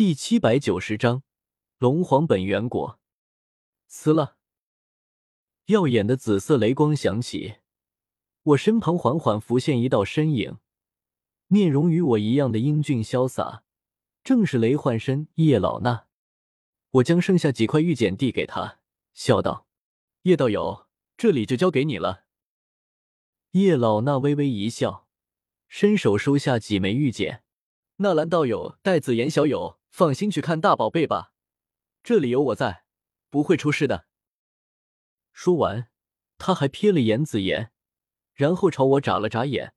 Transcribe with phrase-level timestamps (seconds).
[0.00, 1.24] 第七百九十章，
[1.76, 2.98] 龙皇本源果。
[3.86, 4.38] 撕了！
[5.66, 7.56] 耀眼的紫色雷光响起，
[8.42, 10.56] 我身旁缓缓浮现一道身影，
[11.48, 13.62] 面容与我一样的英俊潇洒，
[14.24, 16.04] 正是雷幻身叶老衲。
[16.92, 18.78] 我将剩下几块玉简递给他，
[19.12, 19.66] 笑道
[20.24, 20.86] ：“叶道友，
[21.18, 22.24] 这里就交给你了。”
[23.52, 25.06] 叶老那微微一笑，
[25.68, 27.44] 伸手收下几枚玉简。
[27.96, 31.32] 纳兰道友，带紫言小友放心去看大宝贝吧，
[32.02, 32.84] 这里有我在，
[33.28, 34.06] 不会出事的。
[35.32, 35.90] 说完，
[36.38, 37.72] 他还瞥了眼紫妍，
[38.32, 39.74] 然后朝我眨了眨眼，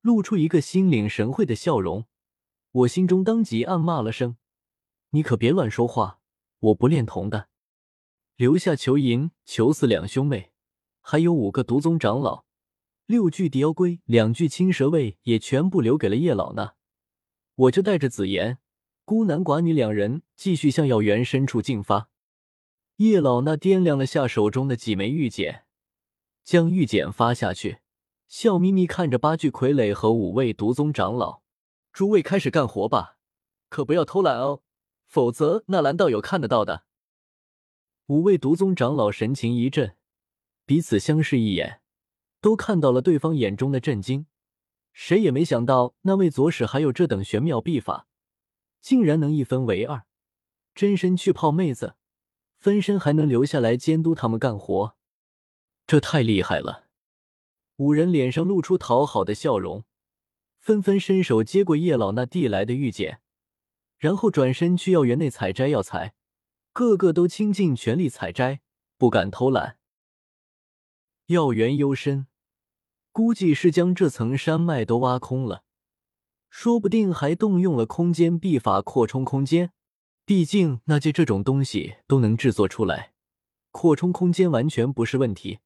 [0.00, 2.06] 露出一个心领神会的笑容。
[2.72, 4.36] 我心中当即暗骂了声
[5.10, 6.20] ：“你可别乱说话，
[6.60, 7.48] 我不恋童的。”
[8.36, 10.52] 留下裘银、裘四两兄妹，
[11.00, 12.44] 还有五个毒宗长老，
[13.06, 16.74] 六具地妖龟，两具青蛇卫，也全部留给了叶老呢。
[17.56, 18.58] 我就带着紫妍、
[19.10, 22.10] 孤男寡女两人继续向药园深处进发。
[22.98, 25.64] 叶老那掂量了下手中的几枚玉简，
[26.44, 27.80] 将玉简发下去，
[28.28, 31.42] 笑眯眯看着八具傀儡和五位毒宗长老
[31.92, 33.16] ：“诸位开始干活吧，
[33.68, 34.62] 可不要偷懒哦，
[35.08, 36.84] 否则纳兰道友看得到的。”
[38.06, 39.96] 五位毒宗长老神情一震，
[40.64, 41.80] 彼此相视一眼，
[42.40, 44.26] 都看到了对方眼中的震惊。
[44.92, 48.06] 谁也没想到，那位左使还有这等玄妙秘法，
[48.80, 50.04] 竟然能一分为二，
[50.74, 51.96] 真身去泡妹子，
[52.58, 54.96] 分身还能留下来监督他们干活，
[55.86, 56.88] 这太厉害了！
[57.76, 59.84] 五人脸上露出讨好的笑容，
[60.58, 63.20] 纷纷伸手接过叶老那递来的玉简，
[63.98, 66.14] 然后转身去药园内采摘药材，
[66.72, 68.60] 个个都倾尽全力采摘，
[68.96, 69.78] 不敢偷懒。
[71.26, 72.26] 药园幽深。
[73.12, 75.64] 估计是将这层山脉都挖空了，
[76.50, 79.72] 说不定还动用了空间秘法扩充空间。
[80.26, 83.12] 毕竟那些这种东西都能制作出来，
[83.70, 85.60] 扩充空间完全不是问题。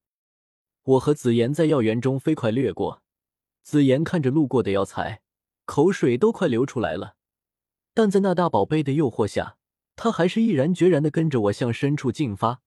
[0.83, 3.03] 我和紫妍在药园中飞快掠过，
[3.63, 5.23] 紫妍看着路过的药材，
[5.65, 7.17] 口水都快流出来了。
[7.93, 9.57] 但在那大宝贝的诱惑下，
[9.97, 12.61] 她还是毅然决然的跟着我向深处进发，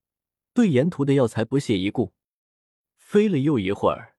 [0.54, 2.14] 对沿途的药材不屑一顾。
[2.98, 4.16] 飞了又一会儿。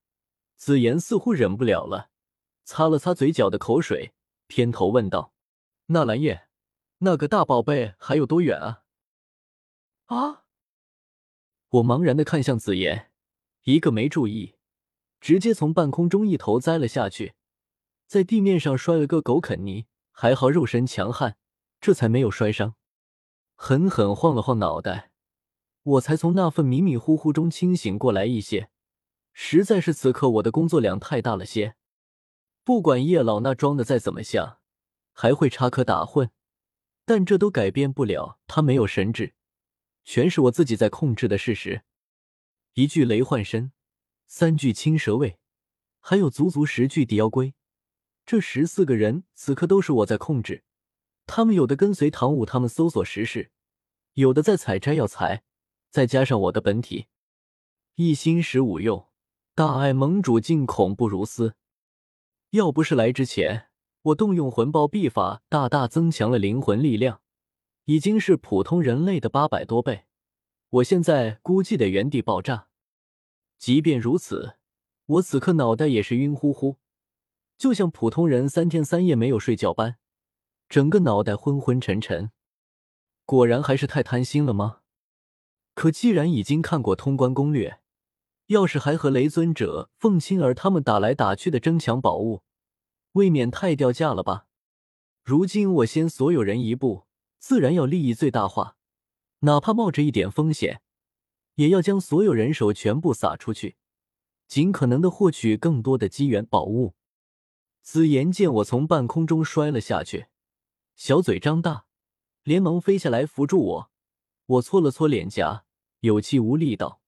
[0.57, 2.09] 紫妍似乎忍不了了，
[2.69, 4.13] 擦了擦嘴角的口水，
[4.45, 5.33] 偏头问道
[5.89, 6.47] ：“纳兰叶，
[6.99, 8.83] 那个大宝贝还有多远啊？”
[10.05, 10.43] 啊！
[11.69, 13.09] 我茫然的看向紫妍，
[13.63, 14.53] 一个没注意，
[15.19, 17.33] 直接从半空中一头栽了下去，
[18.05, 21.37] 在地面上摔了个狗啃泥，还好肉身强悍，
[21.81, 22.75] 这才没有摔伤。
[23.55, 25.09] 狠狠晃了晃脑袋，
[25.81, 28.69] 我才从那份迷迷糊糊中清醒过来一些。
[29.33, 31.75] 实在是此刻我的工作量太大了些，
[32.69, 34.59] 不管叶老那装的再怎么像，
[35.11, 36.29] 还会插科打诨，
[37.03, 39.33] 但这都改变不了他没有神智，
[40.03, 41.81] 全是我自己在控制的事实。
[42.75, 43.71] 一具雷幻身，
[44.27, 45.39] 三具青蛇卫，
[45.99, 47.55] 还有足足十具地妖龟，
[48.23, 50.63] 这十四个人此刻都是我在控制。
[51.25, 53.49] 他们有的跟随唐舞他们搜索实事，
[54.13, 55.41] 有的在采摘药材，
[55.89, 57.07] 再加上我的本体，
[57.95, 59.07] 一心十五用。
[59.55, 61.55] 大爱盟主竟恐怖如斯！
[62.51, 63.67] 要不是来之前
[64.01, 67.21] 我动用魂爆秘法，大大增强了灵魂力量，
[67.85, 70.05] 已经是普通人类的八百多倍。
[70.69, 72.69] 我现在估计得原地爆炸。
[73.59, 74.55] 即便如此，
[75.05, 76.77] 我此刻脑袋也是晕乎乎，
[77.57, 79.97] 就像普通人三天三夜没有睡觉般，
[80.67, 82.31] 整个脑袋昏昏沉沉。
[83.25, 84.79] 果然还是太贪心了吗？
[85.75, 87.78] 可既然已经看过通关攻略。
[88.49, 92.41] 要是还和雷尊者、凤青儿他们打来打去的争抢宝物，
[93.11, 94.47] 未免太掉价了吧？
[95.23, 97.05] 如今我先所有人一步，
[97.37, 98.75] 自然要利益最大化，
[99.41, 100.81] 哪怕冒着一点风险，
[101.55, 103.75] 也要将所有人手全部撒出去，
[104.47, 106.95] 尽可能的获取更多的机缘宝物。
[107.83, 110.25] 紫妍见我从半空中摔了下去，
[110.95, 111.85] 小嘴张大，
[112.41, 113.91] 连忙飞下来扶住我。
[114.47, 115.65] 我搓了搓脸颊，
[115.99, 116.99] 有气无力道。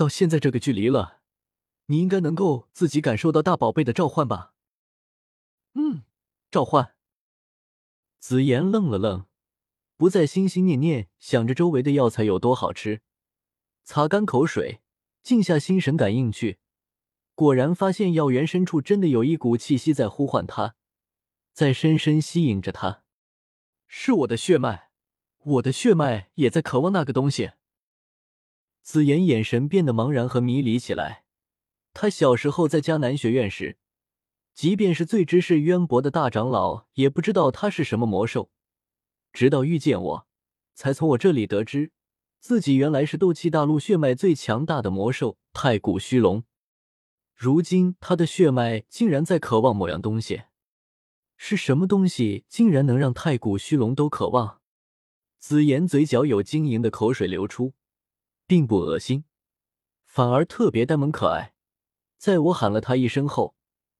[0.00, 1.18] 到现在这个距离了，
[1.84, 4.54] 你应该能够自己感受到大宝贝的召唤吧？
[5.74, 6.04] 嗯，
[6.50, 6.94] 召唤。
[8.18, 9.26] 紫妍愣了愣，
[9.98, 13.02] 不再心心念念想着周围的药材有多好吃，
[13.84, 14.80] 擦干口水，
[15.22, 16.58] 静下心神感应去，
[17.34, 20.76] 果然发现药园深处真的有一股气息在呼唤他，
[21.52, 23.02] 在深深吸引着他。
[23.86, 24.92] 是我的血脉，
[25.40, 27.50] 我的血脉也在渴望那个东西。
[28.82, 31.24] 紫妍眼神变得茫然和迷离起来。
[31.92, 33.78] 他小时候在迦南学院时，
[34.54, 38.50] 即便是最知识渊博的大长老，也不知道他是什么魔兽。
[39.32, 40.26] 直到遇见我，
[40.74, 41.92] 才从我这里得知，
[42.38, 46.44] 自己原来是斗气大陆血脉最强大的魔兽太古虚龙。
[47.34, 50.42] 如今他的血脉竟然在渴望某样东西，
[51.36, 54.60] 是什么东西竟然能让太古虚龙都渴望？
[55.38, 57.72] 紫妍嘴角有晶莹的口水流出，
[58.50, 59.22] 并不恶心，
[60.04, 61.54] 反而特别呆萌可爱。
[62.18, 63.54] 在我喊了他一声后，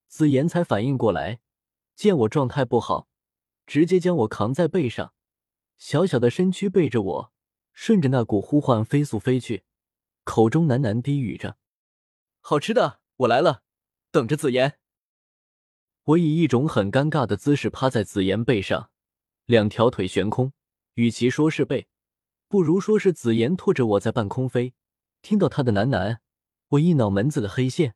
[0.08, 1.38] 紫妍才反应过来，
[1.94, 3.06] 见我状态不好，
[3.64, 5.14] 直接将我扛在背上，
[5.76, 7.32] 小小的身躯背着我，
[7.72, 9.62] 顺着那股呼唤飞速飞去，
[10.24, 11.56] 口中喃喃低语着
[12.42, 13.62] ：“好吃的。”我来了，
[14.10, 14.80] 等着紫妍。
[16.02, 18.90] 我以一种很尴尬的姿势趴在紫妍背上，
[19.44, 20.52] 两条腿悬空。
[20.94, 21.86] 与其说是背，
[22.50, 24.74] 不如说是紫妍拖着我在半空飞。
[25.22, 26.18] 听到她的喃喃，
[26.70, 27.94] 我一脑门子的黑线。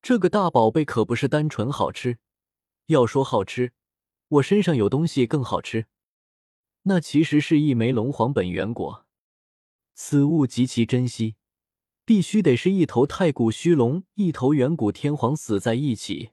[0.00, 2.18] 这个大宝贝可不是单纯好吃，
[2.86, 3.72] 要说好吃，
[4.28, 5.86] 我身上有东西更好吃，
[6.82, 9.04] 那其实是一枚龙皇本源果。
[9.94, 11.34] 此物极其珍惜。
[12.04, 16.30] 必须得是一头太古虚龙，一头远古天皇死在一起，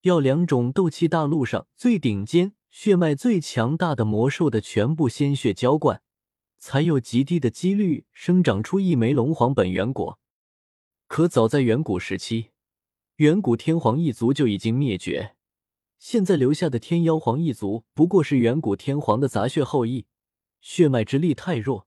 [0.00, 6.00] 要两种斗气大陆上最顶尖、血脉最强大的魔兽的全部鲜血浇灌，
[6.58, 10.18] 才有极低的几率生长出一枚龙皇本源果。
[11.06, 12.50] 可早在远古时期，
[13.16, 15.36] 远古天皇一族就已经灭绝，
[15.98, 20.06] 现在留下的天妖皇一族不过是远古天皇的杂血后裔，
[20.60, 21.86] 血脉之力太弱。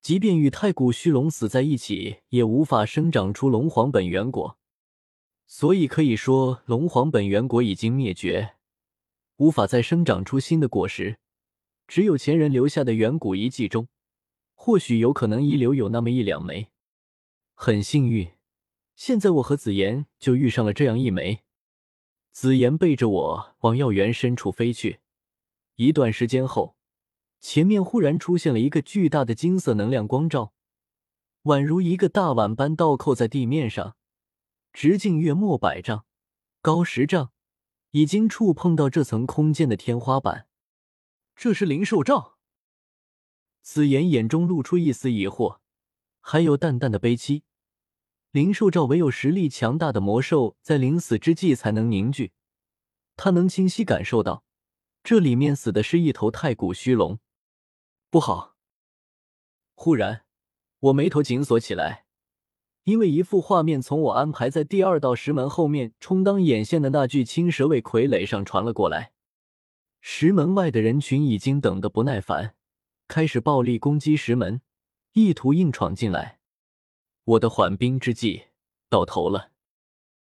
[0.00, 4.56] 即便与太古虚龙死在一起，也无法生长出龙皇本源果，
[5.46, 8.54] 所以可以说龙皇本源果已经灭绝，
[9.38, 11.18] 无法再生长出新的果实。
[11.88, 13.88] 只有前人留下的远古遗迹中，
[14.54, 16.68] 或许有可能遗留有那么一两枚。
[17.54, 18.30] 很幸运，
[18.94, 21.44] 现在我和紫妍就遇上了这样一枚。
[22.30, 25.00] 紫妍背着我往药园深处飞去，
[25.76, 26.76] 一段时间后。
[27.40, 30.52] 前面忽然出现了一个巨大的金色能量光罩，
[31.44, 33.96] 宛如一个大碗般倒扣在地面上，
[34.72, 36.04] 直径约莫百丈，
[36.60, 37.30] 高十丈，
[37.92, 40.47] 已经触碰到这层空间的天花板。
[41.40, 42.36] 这是灵兽罩。
[43.62, 45.60] 紫妍眼中露出一丝疑惑，
[46.18, 47.44] 还有淡淡的悲戚。
[48.32, 52.32] 灵兽罩唯有实力强大的魔兽在临死之际才能凝聚，
[53.16, 54.42] 他能清晰感受到，
[55.04, 57.20] 这里面死的是一头太古虚龙。
[58.10, 58.56] 不好！
[59.76, 60.24] 忽然，
[60.80, 62.06] 我眉头紧锁起来，
[62.82, 69.12] 因为一幅画面从我安排在第二道石门后面充当眼线的那具青蛇尾傀儡上传了过来。
[70.00, 72.54] 石门外的人群已经等得不耐烦，
[73.06, 74.60] 开始暴力攻击石门，
[75.12, 76.38] 意图硬闯进来。
[77.24, 78.44] 我的缓兵之计
[78.88, 79.52] 到头了。